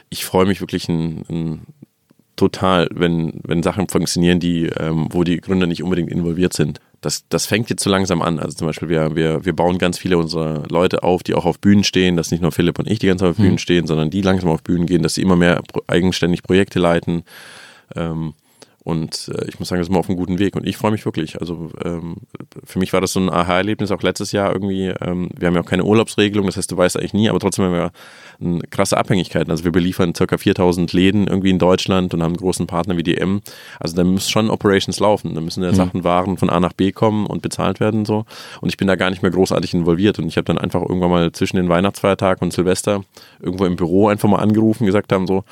[0.09, 1.65] ich freue mich wirklich ein, ein
[2.35, 6.79] total, wenn, wenn Sachen funktionieren, die, ähm, wo die Gründer nicht unbedingt involviert sind.
[7.01, 8.39] Das, das fängt jetzt so langsam an.
[8.39, 11.59] Also zum Beispiel, wir, wir, wir bauen ganz viele unserer Leute auf, die auch auf
[11.59, 13.59] Bühnen stehen, dass nicht nur Philipp und ich die ganze Zeit auf Bühnen mhm.
[13.59, 17.23] stehen, sondern die langsam auf Bühnen gehen, dass sie immer mehr eigenständig Projekte leiten.
[17.95, 18.33] Ähm,
[18.83, 20.55] und äh, ich muss sagen, das ist immer auf einem guten Weg.
[20.55, 21.39] Und ich freue mich wirklich.
[21.39, 22.15] Also ähm,
[22.63, 24.87] für mich war das so ein Aha-Erlebnis auch letztes Jahr irgendwie.
[25.01, 27.65] Ähm, wir haben ja auch keine Urlaubsregelung, das heißt, du weißt eigentlich nie, aber trotzdem
[27.65, 27.91] haben wir
[28.39, 29.51] eine krasse Abhängigkeiten.
[29.51, 30.35] Also wir beliefern ca.
[30.35, 33.41] 4000 Läden irgendwie in Deutschland und haben einen großen Partner wie DM.
[33.79, 35.35] Also da müssen schon Operations laufen.
[35.35, 35.75] Da müssen ja mhm.
[35.75, 38.25] Sachen, Waren von A nach B kommen und bezahlt werden und so.
[38.61, 40.17] Und ich bin da gar nicht mehr großartig involviert.
[40.17, 43.03] Und ich habe dann einfach irgendwann mal zwischen den Weihnachtsfeiertagen und Silvester
[43.39, 45.43] irgendwo im Büro einfach mal angerufen, gesagt haben so,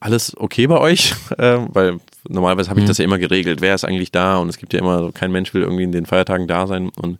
[0.00, 1.14] alles okay bei euch?
[1.38, 2.88] Äh, weil normalerweise habe ich mhm.
[2.88, 3.60] das ja immer geregelt.
[3.60, 4.38] Wer ist eigentlich da?
[4.38, 6.90] Und es gibt ja immer, kein Mensch will irgendwie in den Feiertagen da sein.
[7.00, 7.18] Und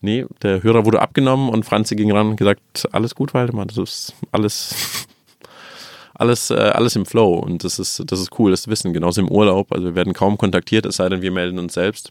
[0.00, 3.78] nee, der Hörer wurde abgenommen und Franzi ging ran und gesagt, alles gut, Waldemar, das
[3.78, 5.06] ist alles,
[6.14, 7.34] alles, äh, alles im Flow.
[7.34, 8.92] Und das ist, das ist cool, das zu wissen.
[8.92, 9.72] Genauso im Urlaub.
[9.72, 12.10] Also wir werden kaum kontaktiert, es sei denn, wir melden uns selbst.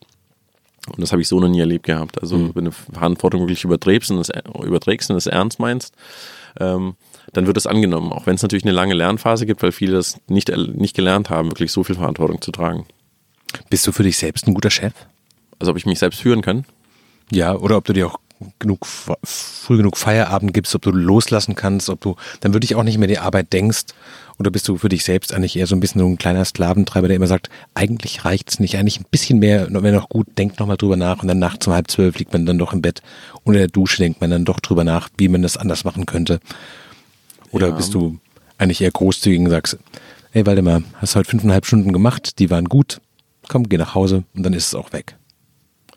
[0.88, 2.21] Und das habe ich so noch nie erlebt gehabt.
[2.21, 2.51] Also mhm.
[2.53, 4.29] wenn du Verantwortung wirklich überträgst und das,
[4.63, 5.93] überträgst und das ernst meinst,
[6.60, 6.96] ähm,
[7.34, 8.12] dann wird es angenommen.
[8.12, 11.52] Auch wenn es natürlich eine lange Lernphase gibt, weil viele das nicht, nicht gelernt haben,
[11.52, 12.86] wirklich so viel Verantwortung zu tragen.
[13.70, 14.94] Bist du für dich selbst ein guter Chef?
[15.60, 16.65] Also ob ich mich selbst führen kann?
[17.32, 18.20] Ja, oder ob du dir auch
[18.60, 22.98] genug früh genug Feierabend gibst, ob du loslassen kannst, ob du dann wirklich auch nicht
[22.98, 23.86] mehr die Arbeit denkst
[24.38, 27.08] oder bist du für dich selbst eigentlich eher so ein bisschen so ein kleiner Sklaventreiber,
[27.08, 30.60] der immer sagt, eigentlich reicht es nicht, eigentlich ein bisschen mehr, wenn noch gut, denkt
[30.60, 33.02] nochmal drüber nach und dann nachts um halb zwölf liegt man dann doch im Bett.
[33.43, 36.39] Unter der Dusche denkt man dann doch drüber nach, wie man das anders machen könnte.
[37.52, 37.76] Oder ja.
[37.76, 38.19] bist du
[38.58, 39.78] eigentlich eher großzügig und sagst,
[40.32, 43.00] hey Waldemar, hast heute fünfeinhalb Stunden gemacht, die waren gut,
[43.48, 45.15] komm, geh nach Hause und dann ist es auch weg.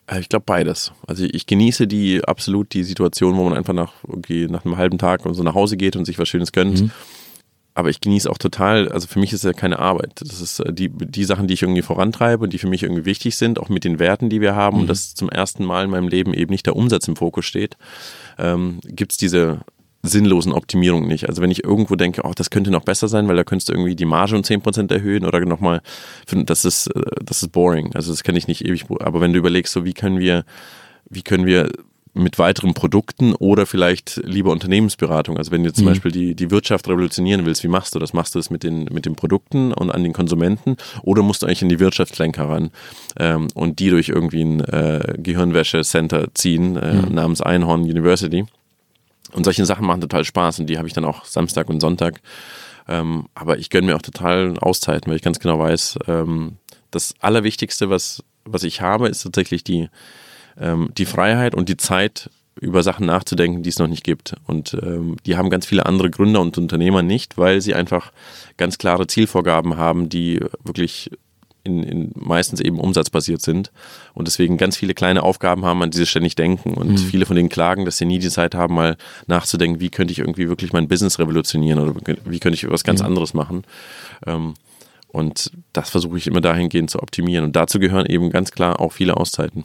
[0.09, 0.93] Äh, ich glaube beides.
[1.07, 4.99] Also ich genieße die absolut die Situation, wo man einfach nach, okay, nach einem halben
[4.99, 6.83] Tag und so nach Hause geht und sich was Schönes gönnt.
[6.83, 6.91] Mhm.
[7.75, 10.11] Aber ich genieße auch total, also für mich ist es ja keine Arbeit.
[10.17, 13.05] Das ist äh, die, die Sachen, die ich irgendwie vorantreibe und die für mich irgendwie
[13.05, 14.83] wichtig sind, auch mit den Werten, die wir haben mhm.
[14.83, 17.77] und dass zum ersten Mal in meinem Leben eben nicht der Umsatz im Fokus steht,
[18.39, 19.61] ähm, gibt es diese
[20.03, 21.29] sinnlosen Optimierungen nicht.
[21.29, 23.73] Also wenn ich irgendwo denke, oh, das könnte noch besser sein, weil da könntest du
[23.73, 25.81] irgendwie die Marge um 10% erhöhen oder nochmal,
[26.27, 27.95] das ist, äh, das ist boring.
[27.95, 30.45] Also das kann ich nicht ewig, aber wenn du überlegst, so wie können wir,
[31.11, 31.69] wie können wir
[32.15, 35.37] mit weiteren Produkten oder vielleicht lieber Unternehmensberatung.
[35.37, 35.91] Also wenn du zum mhm.
[35.91, 38.13] Beispiel die, die Wirtschaft revolutionieren willst, wie machst du das?
[38.13, 41.47] Machst du das mit den, mit den Produkten und an den Konsumenten oder musst du
[41.47, 42.71] eigentlich in die Wirtschaftslenker ran
[43.19, 47.15] ähm, und die durch irgendwie ein äh, Gehirnwäsche-Center ziehen äh, mhm.
[47.15, 48.47] namens Einhorn University?
[49.33, 52.21] Und solche Sachen machen total Spaß und die habe ich dann auch Samstag und Sonntag.
[52.89, 56.57] Ähm, aber ich gönne mir auch total Auszeiten, weil ich ganz genau weiß, ähm,
[56.91, 59.91] das Allerwichtigste, was, was ich habe, ist tatsächlich die,
[60.59, 64.35] ähm, die Freiheit und die Zeit, über Sachen nachzudenken, die es noch nicht gibt.
[64.47, 68.13] Und ähm, die haben ganz viele andere Gründer und Unternehmer nicht, weil sie einfach
[68.57, 71.11] ganz klare Zielvorgaben haben, die wirklich
[71.69, 73.71] in, in meistens eben umsatzbasiert sind
[74.15, 76.75] und deswegen ganz viele kleine Aufgaben haben, an die sie ständig denken.
[76.75, 76.99] Und mhm.
[76.99, 80.19] viele von denen klagen, dass sie nie die Zeit haben, mal nachzudenken, wie könnte ich
[80.19, 83.07] irgendwie wirklich mein Business revolutionieren oder wie könnte ich was ganz mhm.
[83.07, 83.63] anderes machen.
[84.27, 84.55] Ähm,
[85.09, 87.45] und das versuche ich immer dahingehend zu optimieren.
[87.45, 89.65] Und dazu gehören eben ganz klar auch viele Auszeiten.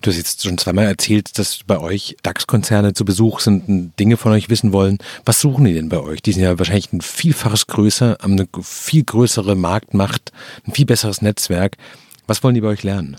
[0.00, 4.16] Du hast jetzt schon zweimal erzählt, dass bei euch DAX-Konzerne zu Besuch sind und Dinge
[4.16, 4.98] von euch wissen wollen.
[5.24, 6.22] Was suchen die denn bei euch?
[6.22, 10.32] Die sind ja wahrscheinlich ein Vielfaches größer, haben eine viel größere Marktmacht,
[10.66, 11.76] ein viel besseres Netzwerk.
[12.26, 13.16] Was wollen die bei euch lernen?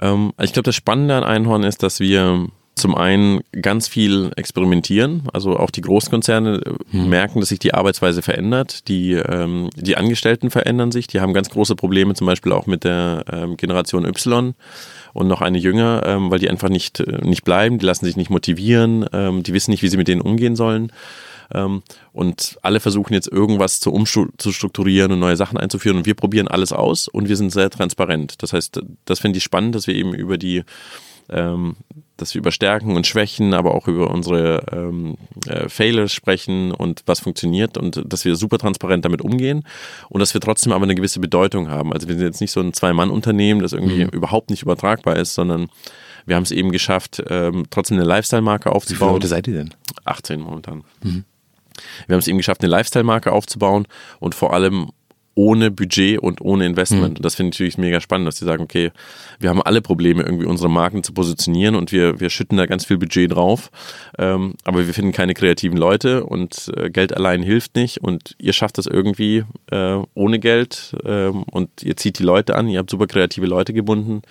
[0.00, 5.22] Ähm, ich glaube, das Spannende an Einhorn ist, dass wir zum einen ganz viel experimentieren,
[5.32, 7.08] also auch die Großkonzerne hm.
[7.08, 11.48] merken, dass sich die Arbeitsweise verändert, die, ähm, die Angestellten verändern sich, die haben ganz
[11.48, 14.54] große Probleme zum Beispiel auch mit der ähm, Generation Y
[15.16, 18.16] und noch eine jünger, ähm, weil die einfach nicht, äh, nicht bleiben, die lassen sich
[18.16, 20.92] nicht motivieren, ähm, die wissen nicht, wie sie mit denen umgehen sollen.
[21.52, 25.96] Ähm, und alle versuchen jetzt irgendwas zu umzustrukturieren und neue Sachen einzuführen.
[25.96, 28.42] Und wir probieren alles aus und wir sind sehr transparent.
[28.42, 30.64] Das heißt, das finde ich spannend, dass wir eben über die
[31.30, 31.76] ähm,
[32.16, 37.02] dass wir über Stärken und Schwächen, aber auch über unsere ähm, äh, Failures sprechen und
[37.06, 39.64] was funktioniert und dass wir super transparent damit umgehen
[40.08, 41.92] und dass wir trotzdem aber eine gewisse Bedeutung haben.
[41.92, 44.10] Also wir sind jetzt nicht so ein Zwei-Mann-Unternehmen, das irgendwie mhm.
[44.10, 45.68] überhaupt nicht übertragbar ist, sondern
[46.24, 48.98] wir haben es eben geschafft, ähm, trotzdem eine Lifestyle-Marke aufzubauen.
[48.98, 49.74] Wie viele Leute seid ihr denn?
[50.04, 50.84] 18 momentan.
[51.02, 51.24] Mhm.
[52.06, 53.86] Wir haben es eben geschafft, eine Lifestyle-Marke aufzubauen
[54.18, 54.90] und vor allem
[55.36, 57.02] ohne Budget und ohne Investment.
[57.02, 57.16] Mhm.
[57.16, 58.90] Und das finde ich natürlich mega spannend, dass sie sagen, okay,
[59.38, 62.86] wir haben alle Probleme, irgendwie unsere Marken zu positionieren und wir, wir schütten da ganz
[62.86, 63.70] viel Budget drauf.
[64.18, 68.54] Ähm, aber wir finden keine kreativen Leute und äh, Geld allein hilft nicht und ihr
[68.54, 72.90] schafft das irgendwie äh, ohne Geld ähm, und ihr zieht die Leute an, ihr habt
[72.90, 74.22] super kreative Leute gebunden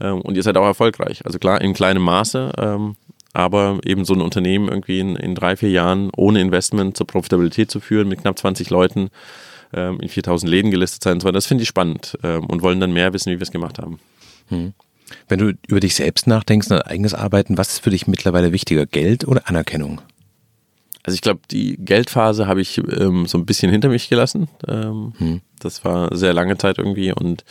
[0.00, 1.24] ähm, und ihr seid auch erfolgreich.
[1.24, 2.96] Also klar, in kleinem Maße, ähm,
[3.32, 7.70] aber eben so ein Unternehmen irgendwie in, in drei, vier Jahren ohne Investment zur Profitabilität
[7.70, 9.10] zu führen mit knapp 20 Leuten,
[9.72, 11.34] in 4000 Läden gelistet sein und so weiter.
[11.34, 13.98] Das finde ich spannend ähm, und wollen dann mehr wissen, wie wir es gemacht haben.
[14.48, 14.72] Hm.
[15.28, 18.86] Wenn du über dich selbst nachdenkst, dein eigenes Arbeiten, was ist für dich mittlerweile wichtiger,
[18.86, 20.00] Geld oder Anerkennung?
[21.02, 24.48] Also ich glaube, die Geldphase habe ich ähm, so ein bisschen hinter mich gelassen.
[24.68, 25.40] Ähm, hm.
[25.58, 27.44] Das war sehr lange Zeit irgendwie und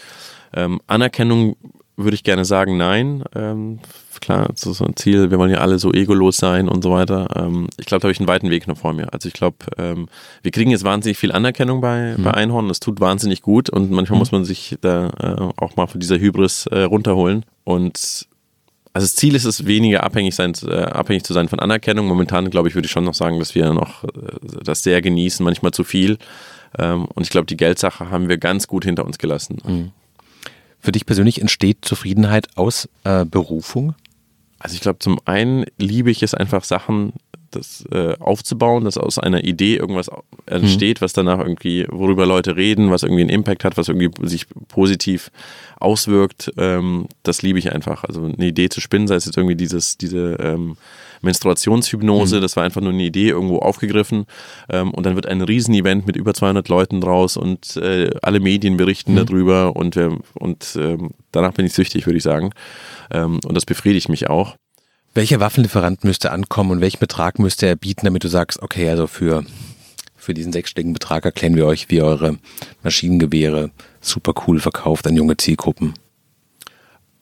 [0.54, 1.58] ähm, Anerkennung
[2.00, 3.24] würde ich gerne sagen, nein.
[3.36, 3.80] Ähm,
[4.22, 6.92] klar, das ist so ein Ziel, wir wollen ja alle so egolos sein und so
[6.92, 7.28] weiter.
[7.36, 9.14] Ähm, ich glaube, da habe ich einen weiten Weg noch vor mir.
[9.14, 10.08] Also ich glaube, ähm,
[10.42, 12.24] wir kriegen jetzt wahnsinnig viel Anerkennung bei, mhm.
[12.24, 14.20] bei Einhorn, das tut wahnsinnig gut und manchmal mhm.
[14.20, 17.46] muss man sich da äh, auch mal von dieser Hybris äh, runterholen.
[17.64, 18.28] Und
[18.94, 22.08] also das Ziel ist es, weniger abhängig, sein, äh, abhängig zu sein von Anerkennung.
[22.08, 24.08] Momentan, glaube ich, würde ich schon noch sagen, dass wir noch äh,
[24.64, 26.18] das sehr genießen, manchmal zu viel.
[26.78, 29.58] Ähm, und ich glaube, die Geldsache haben wir ganz gut hinter uns gelassen.
[29.66, 29.92] Mhm.
[30.80, 33.96] Für dich persönlich entsteht Zufriedenheit aus äh, Berufung?
[34.60, 37.14] Also ich glaube, zum einen liebe ich es einfach, Sachen
[37.52, 40.10] das äh, aufzubauen, dass aus einer Idee irgendwas
[40.46, 41.04] entsteht, mhm.
[41.04, 45.32] was danach irgendwie, worüber Leute reden, was irgendwie einen Impact hat, was irgendwie sich positiv
[45.80, 46.52] auswirkt.
[46.58, 48.04] Ähm, das liebe ich einfach.
[48.04, 50.78] Also eine Idee zu spinnen, sei es jetzt irgendwie dieses, diese ähm,
[51.22, 52.42] Menstruationshypnose, mhm.
[52.42, 54.26] das war einfach nur eine Idee irgendwo aufgegriffen
[54.70, 58.78] ähm, und dann wird ein Riesenevent mit über 200 Leuten draus und äh, alle Medien
[58.78, 59.26] berichten mhm.
[59.26, 60.98] darüber und, äh, und äh,
[61.32, 62.52] danach bin ich süchtig, würde ich sagen.
[63.12, 64.56] Ähm, und das befriedigt mich auch.
[65.14, 69.08] Welcher Waffenlieferant müsste ankommen und welchen Betrag müsste er bieten, damit du sagst, okay, also
[69.08, 69.44] für,
[70.16, 72.38] für diesen sechsstelligen Betrag erklären wir euch, wie eure
[72.84, 75.94] Maschinengewehre super cool verkauft an junge Zielgruppen?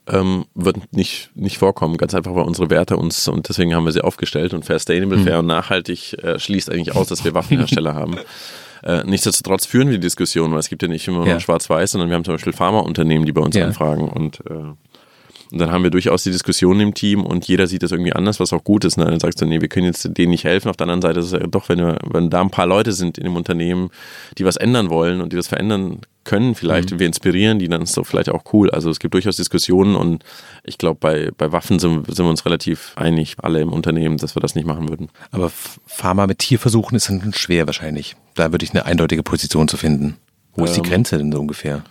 [0.10, 3.91] Ähm, wird nicht, nicht vorkommen, ganz einfach, weil unsere Werte uns, und deswegen haben wir
[3.91, 5.24] sie aufgestellt und fair, sustainable, hm.
[5.26, 8.17] fair und nachhaltig äh, schließt eigentlich aus, dass wir Waffenhersteller haben.
[8.84, 11.32] Äh, nichtsdestotrotz führen wir die Diskussion, weil es gibt ja nicht immer ja.
[11.32, 13.65] nur schwarz-weiß, sondern wir haben zum Beispiel Pharmaunternehmen, die bei uns ja.
[13.65, 14.54] anfragen und äh,
[15.52, 18.39] Und dann haben wir durchaus die Diskussion im Team und jeder sieht das irgendwie anders,
[18.39, 18.98] was auch gut ist.
[18.98, 19.06] Ne?
[19.06, 20.70] Dann sagst du, nee, wir können jetzt denen nicht helfen.
[20.70, 22.91] Auf der anderen Seite ist es ja doch, wenn, wir, wenn da ein paar Leute
[22.91, 23.89] sind in dem Unternehmen,
[24.38, 27.00] die was ändern wollen und die das verändern können, vielleicht mhm.
[27.00, 28.70] wir inspirieren die, dann ist das vielleicht auch cool.
[28.70, 30.24] Also es gibt durchaus Diskussionen und
[30.63, 34.36] ich glaube, bei, bei Waffen sind, sind wir uns relativ einig, alle im Unternehmen, dass
[34.36, 35.10] wir das nicht machen würden.
[35.32, 35.52] Aber
[35.88, 38.16] Pharma mit Tierversuchen ist dann schwer wahrscheinlich.
[38.36, 40.18] Da würde ich eine eindeutige Position zu finden.
[40.56, 41.84] Wo ist die ähm, Grenze denn so ungefähr?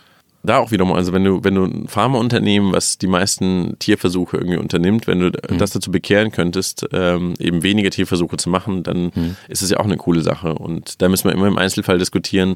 [0.47, 4.57] da auch wiederum, also wenn du, wenn du ein Pharmaunternehmen, was die meisten Tierversuche irgendwie
[4.57, 5.57] unternimmt, wenn du mhm.
[5.57, 9.35] das dazu bekehren könntest, ähm, eben weniger Tierversuche zu machen, dann mhm.
[9.47, 10.53] ist es ja auch eine coole Sache.
[10.55, 12.55] Und da müssen wir immer im Einzelfall diskutieren,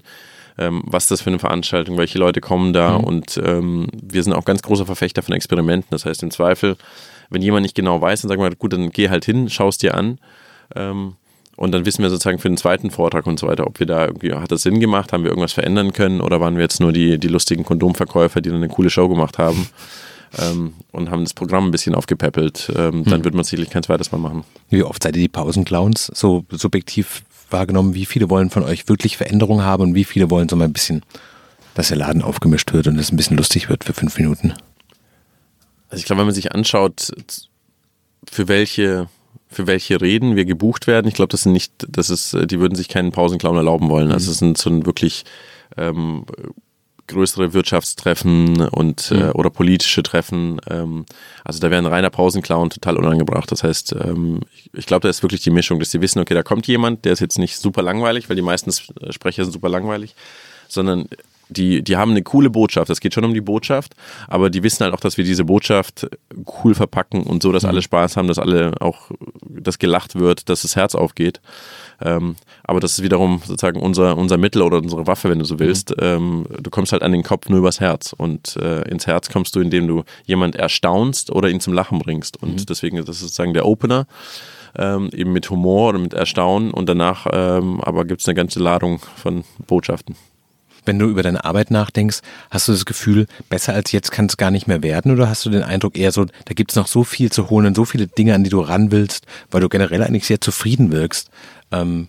[0.62, 3.04] ähm, was das für eine Veranstaltung, welche Leute kommen da mhm.
[3.04, 5.90] und ähm, wir sind auch ganz großer Verfechter von Experimenten.
[5.90, 6.78] Das heißt im Zweifel,
[7.30, 9.78] wenn jemand nicht genau weiß, dann sagen wir, gut, dann geh halt hin, schau es
[9.78, 10.20] dir an.
[10.76, 11.16] Ähm,
[11.58, 14.06] und dann wissen wir sozusagen für den zweiten Vortrag und so weiter, ob wir da
[14.06, 16.92] irgendwie, hat das Sinn gemacht, haben wir irgendwas verändern können oder waren wir jetzt nur
[16.94, 19.68] die, die lustigen Kondomverkäufer, die dann eine coole Show gemacht haben
[20.40, 22.72] ähm, und haben das Programm ein bisschen aufgepäppelt.
[22.76, 23.26] Ähm, dann hm.
[23.26, 24.44] wird man sicherlich kein zweites Mal machen.
[24.70, 27.94] Wie oft seid ihr die Pausenclowns so subjektiv wahrgenommen?
[27.94, 30.74] Wie viele wollen von euch wirklich Veränderungen haben und wie viele wollen so mal ein
[30.74, 31.04] bisschen,
[31.76, 34.54] dass der Laden aufgemischt wird und es ein bisschen lustig wird für fünf Minuten?
[35.90, 37.12] Also ich glaube, wenn man sich anschaut,
[38.30, 39.08] für welche
[39.52, 41.10] für welche Reden wir gebucht werden.
[41.10, 44.12] Ich glaube, das sind nicht, das ist, die würden sich keinen Pausenclown erlauben wollen.
[44.12, 44.32] Also mhm.
[44.32, 45.26] es sind so ein wirklich
[45.78, 46.26] ähm,
[47.08, 49.22] größere Wirtschaftstreffen und äh, mhm.
[49.22, 50.60] äh, oder politische Treffen.
[50.70, 51.06] Ähm,
[51.44, 53.52] also da wäre ein reiner Pausenclown total unangebracht.
[53.52, 56.34] Das heißt, ähm, ich, ich glaube, da ist wirklich die Mischung, dass sie wissen, okay,
[56.34, 59.70] da kommt jemand, der ist jetzt nicht super langweilig, weil die meisten Sprecher sind super
[59.70, 60.16] langweilig,
[60.68, 61.08] sondern
[61.52, 62.90] die, die haben eine coole Botschaft.
[62.90, 63.94] Es geht schon um die Botschaft,
[64.28, 66.08] aber die wissen halt auch, dass wir diese Botschaft
[66.64, 67.70] cool verpacken und so, dass mhm.
[67.70, 69.12] alle Spaß haben, dass alle auch,
[69.48, 71.42] dass gelacht wird, dass das Herz aufgeht.
[72.02, 75.60] Ähm, aber das ist wiederum sozusagen unser, unser Mittel oder unsere Waffe, wenn du so
[75.60, 75.92] willst.
[75.92, 75.98] Mhm.
[76.02, 79.56] Ähm, du kommst halt an den Kopf nur übers Herz und äh, ins Herz kommst
[79.56, 82.42] du, indem du jemand erstaunst oder ihn zum Lachen bringst.
[82.42, 82.66] Und mhm.
[82.66, 84.08] deswegen ist das sozusagen der Opener.
[84.74, 88.62] Ähm, eben mit Humor oder mit Erstaunen und danach ähm, aber gibt es eine ganze
[88.62, 90.16] Ladung von Botschaften
[90.86, 94.38] wenn du über deine Arbeit nachdenkst, hast du das Gefühl, besser als jetzt kann es
[94.38, 95.12] gar nicht mehr werden?
[95.12, 97.68] Oder hast du den Eindruck eher so, da gibt es noch so viel zu holen
[97.68, 100.92] und so viele Dinge, an die du ran willst, weil du generell eigentlich sehr zufrieden
[100.92, 101.30] wirkst?
[101.72, 102.08] Ähm,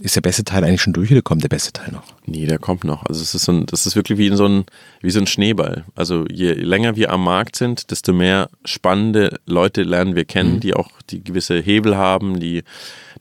[0.00, 2.04] ist der beste Teil eigentlich schon durch oder kommt der beste Teil noch?
[2.24, 3.04] Nee, der kommt noch.
[3.06, 4.64] Also es ist so ein, das ist wirklich wie so ein,
[5.02, 5.84] wie so ein Schneeball.
[5.94, 10.60] Also je länger wir am Markt sind, desto mehr spannende Leute lernen wir kennen, mhm.
[10.60, 12.62] die auch die gewisse Hebel haben, die,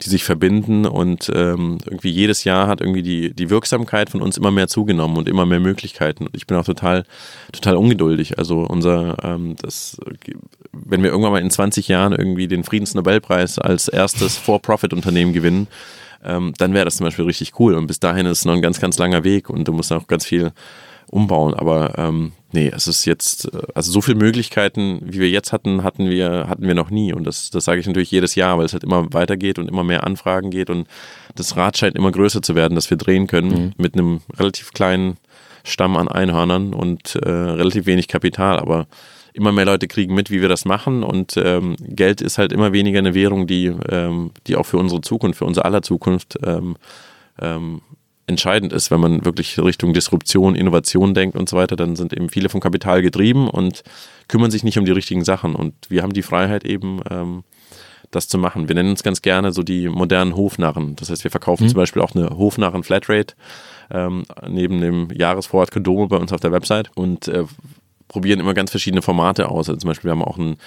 [0.02, 4.38] die sich verbinden und ähm, irgendwie jedes Jahr hat irgendwie die, die Wirksamkeit von uns
[4.38, 6.28] immer mehr zugenommen und immer mehr Möglichkeiten.
[6.28, 7.04] Und ich bin auch total,
[7.52, 8.38] total ungeduldig.
[8.38, 9.98] Also unser, ähm, das,
[10.72, 15.68] wenn wir irgendwann mal in 20 Jahren irgendwie den Friedensnobelpreis als erstes For-Profit-Unternehmen gewinnen,
[16.24, 17.76] ähm, dann wäre das zum Beispiel richtig cool.
[17.76, 20.08] Und bis dahin ist es noch ein ganz, ganz langer Weg und du musst auch
[20.08, 20.52] ganz viel
[21.10, 21.54] umbauen.
[21.54, 26.10] Aber ähm, nee, es ist jetzt, also so viele Möglichkeiten, wie wir jetzt hatten, hatten
[26.10, 27.14] wir, hatten wir noch nie.
[27.14, 29.84] Und das, das sage ich natürlich jedes Jahr, weil es halt immer weitergeht und immer
[29.84, 30.88] mehr Anfragen geht und
[31.36, 33.74] das Rad scheint immer größer zu werden, dass wir drehen können mhm.
[33.78, 35.18] mit einem relativ kleinen
[35.64, 38.60] Stamm an Einhörnern und äh, relativ wenig Kapital.
[38.60, 38.88] Aber
[39.40, 42.74] immer mehr Leute kriegen mit, wie wir das machen und ähm, Geld ist halt immer
[42.74, 46.76] weniger eine Währung, die, ähm, die auch für unsere Zukunft, für unsere aller Zukunft ähm,
[47.42, 47.82] ähm,
[48.28, 52.30] entscheidend ist, wenn man wirklich Richtung Disruption, Innovation denkt und so weiter, dann sind eben
[52.30, 53.84] viele vom Kapital getrieben und
[54.28, 57.44] kümmern sich nicht um die richtigen Sachen und wir haben die Freiheit eben ähm,
[58.12, 58.68] das zu machen.
[58.68, 60.96] Wir nennen uns ganz gerne so die modernen Hofnarren.
[60.96, 61.70] Das heißt, wir verkaufen mhm.
[61.70, 63.36] zum Beispiel auch eine Hofnarren Flatrate
[63.92, 67.46] ähm, neben dem Jahresvorrat Kondome bei uns auf der Website und äh,
[68.10, 69.70] probieren immer ganz verschiedene Formate aus.
[69.70, 70.58] Also zum Beispiel, wir haben auch einen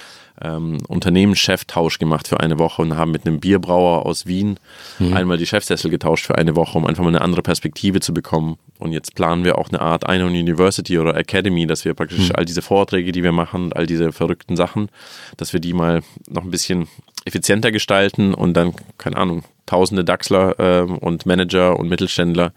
[0.40, 4.58] ähm, Unternehmenscheftausch gemacht für eine Woche und haben mit einem Bierbrauer aus Wien
[4.98, 5.12] mhm.
[5.12, 8.58] einmal die Chefsessel getauscht für eine Woche, um einfach mal eine andere Perspektive zu bekommen.
[8.78, 12.36] Und jetzt planen wir auch eine Art Einhorn University oder Academy, dass wir praktisch mhm.
[12.36, 14.88] all diese Vorträge, die wir machen, all diese verrückten Sachen,
[15.36, 16.86] dass wir die mal noch ein bisschen
[17.24, 22.52] effizienter gestalten und dann, keine Ahnung, tausende Daxler äh, und Manager und Mittelständler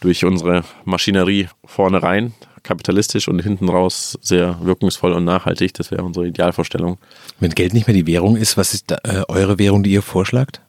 [0.00, 5.74] durch unsere Maschinerie vorne rein kapitalistisch und hinten raus sehr wirkungsvoll und nachhaltig.
[5.74, 6.98] Das wäre unsere Idealvorstellung.
[7.40, 10.02] Wenn Geld nicht mehr die Währung ist, was ist da, äh, eure Währung, die ihr
[10.02, 10.60] vorschlagt?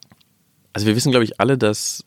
[0.74, 2.04] Also wir wissen, glaube ich, alle, dass,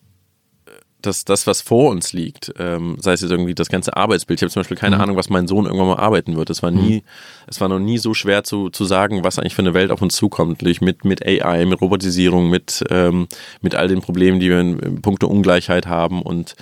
[1.01, 4.40] dass das, was vor uns liegt, ähm, sei es jetzt irgendwie das ganze Arbeitsbild.
[4.40, 5.03] Ich habe zum Beispiel keine mhm.
[5.03, 6.51] Ahnung, was mein Sohn irgendwann mal arbeiten wird.
[6.51, 7.03] Es war nie, mhm.
[7.46, 10.03] es war noch nie so schwer zu, zu sagen, was eigentlich für eine Welt auf
[10.03, 10.62] uns zukommt.
[10.62, 13.29] Mit, mit AI, mit Robotisierung, mit, ähm,
[13.61, 16.57] mit all den Problemen, die wir in, in puncto Ungleichheit haben und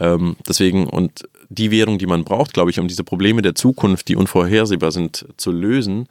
[0.00, 4.08] ähm, deswegen, und die Währung, die man braucht, glaube ich, um diese Probleme der Zukunft,
[4.08, 6.06] die unvorhersehbar sind, zu lösen,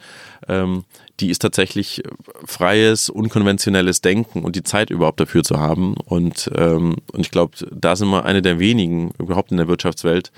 [0.47, 0.83] ähm,
[1.19, 2.03] die ist tatsächlich
[2.45, 5.95] freies, unkonventionelles Denken und die Zeit überhaupt dafür zu haben.
[6.05, 10.31] Und, ähm, und ich glaube, da sind wir eine der wenigen überhaupt in der Wirtschaftswelt,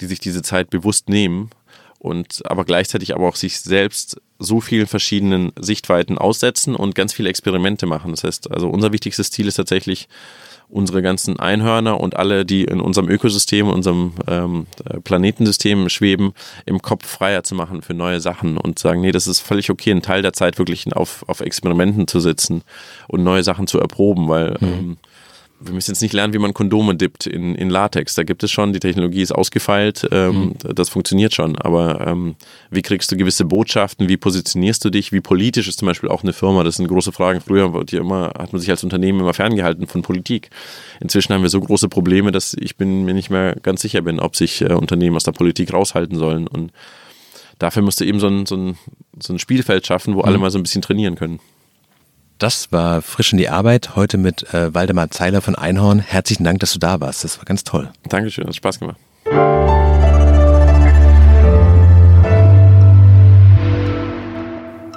[0.00, 1.50] die sich diese Zeit bewusst nehmen
[1.98, 7.28] und aber gleichzeitig aber auch sich selbst so vielen verschiedenen Sichtweiten aussetzen und ganz viele
[7.28, 8.10] Experimente machen.
[8.10, 10.08] Das heißt, also unser wichtigstes Ziel ist tatsächlich,
[10.68, 14.66] unsere ganzen Einhörner und alle, die in unserem Ökosystem, unserem ähm,
[15.04, 16.32] Planetensystem schweben,
[16.66, 19.90] im Kopf freier zu machen für neue Sachen und sagen, nee, das ist völlig okay,
[19.90, 22.62] einen Teil der Zeit wirklich auf, auf Experimenten zu sitzen
[23.08, 24.66] und neue Sachen zu erproben, weil mhm.
[24.66, 24.96] ähm,
[25.64, 28.14] wir müssen jetzt nicht lernen, wie man Kondome dippt in, in Latex.
[28.14, 30.74] Da gibt es schon, die Technologie ist ausgefeilt, ähm, mhm.
[30.74, 31.56] das funktioniert schon.
[31.56, 32.34] Aber ähm,
[32.70, 36.22] wie kriegst du gewisse Botschaften, wie positionierst du dich, wie politisch ist zum Beispiel auch
[36.22, 36.64] eine Firma?
[36.64, 37.40] Das sind große Fragen.
[37.40, 40.50] Früher wird immer, hat man sich als Unternehmen immer ferngehalten von Politik.
[41.00, 44.20] Inzwischen haben wir so große Probleme, dass ich bin, mir nicht mehr ganz sicher bin,
[44.20, 46.46] ob sich äh, Unternehmen aus der Politik raushalten sollen.
[46.46, 46.72] Und
[47.58, 48.76] dafür musst du eben so ein, so ein,
[49.20, 50.24] so ein Spielfeld schaffen, wo mhm.
[50.24, 51.40] alle mal so ein bisschen trainieren können.
[52.38, 56.00] Das war frisch in die Arbeit, heute mit äh, Waldemar Zeiler von Einhorn.
[56.00, 57.24] Herzlichen Dank, dass du da warst.
[57.24, 57.90] Das war ganz toll.
[58.08, 58.98] Dankeschön, hat Spaß gemacht.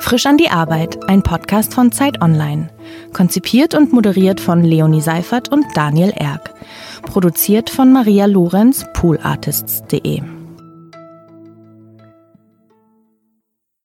[0.05, 2.69] Frisch an die Arbeit, ein Podcast von Zeit Online.
[3.11, 6.53] Konzipiert und moderiert von Leonie Seifert und Daniel Erck.
[7.01, 10.34] Produziert von Maria Lorenz, poolartists.de.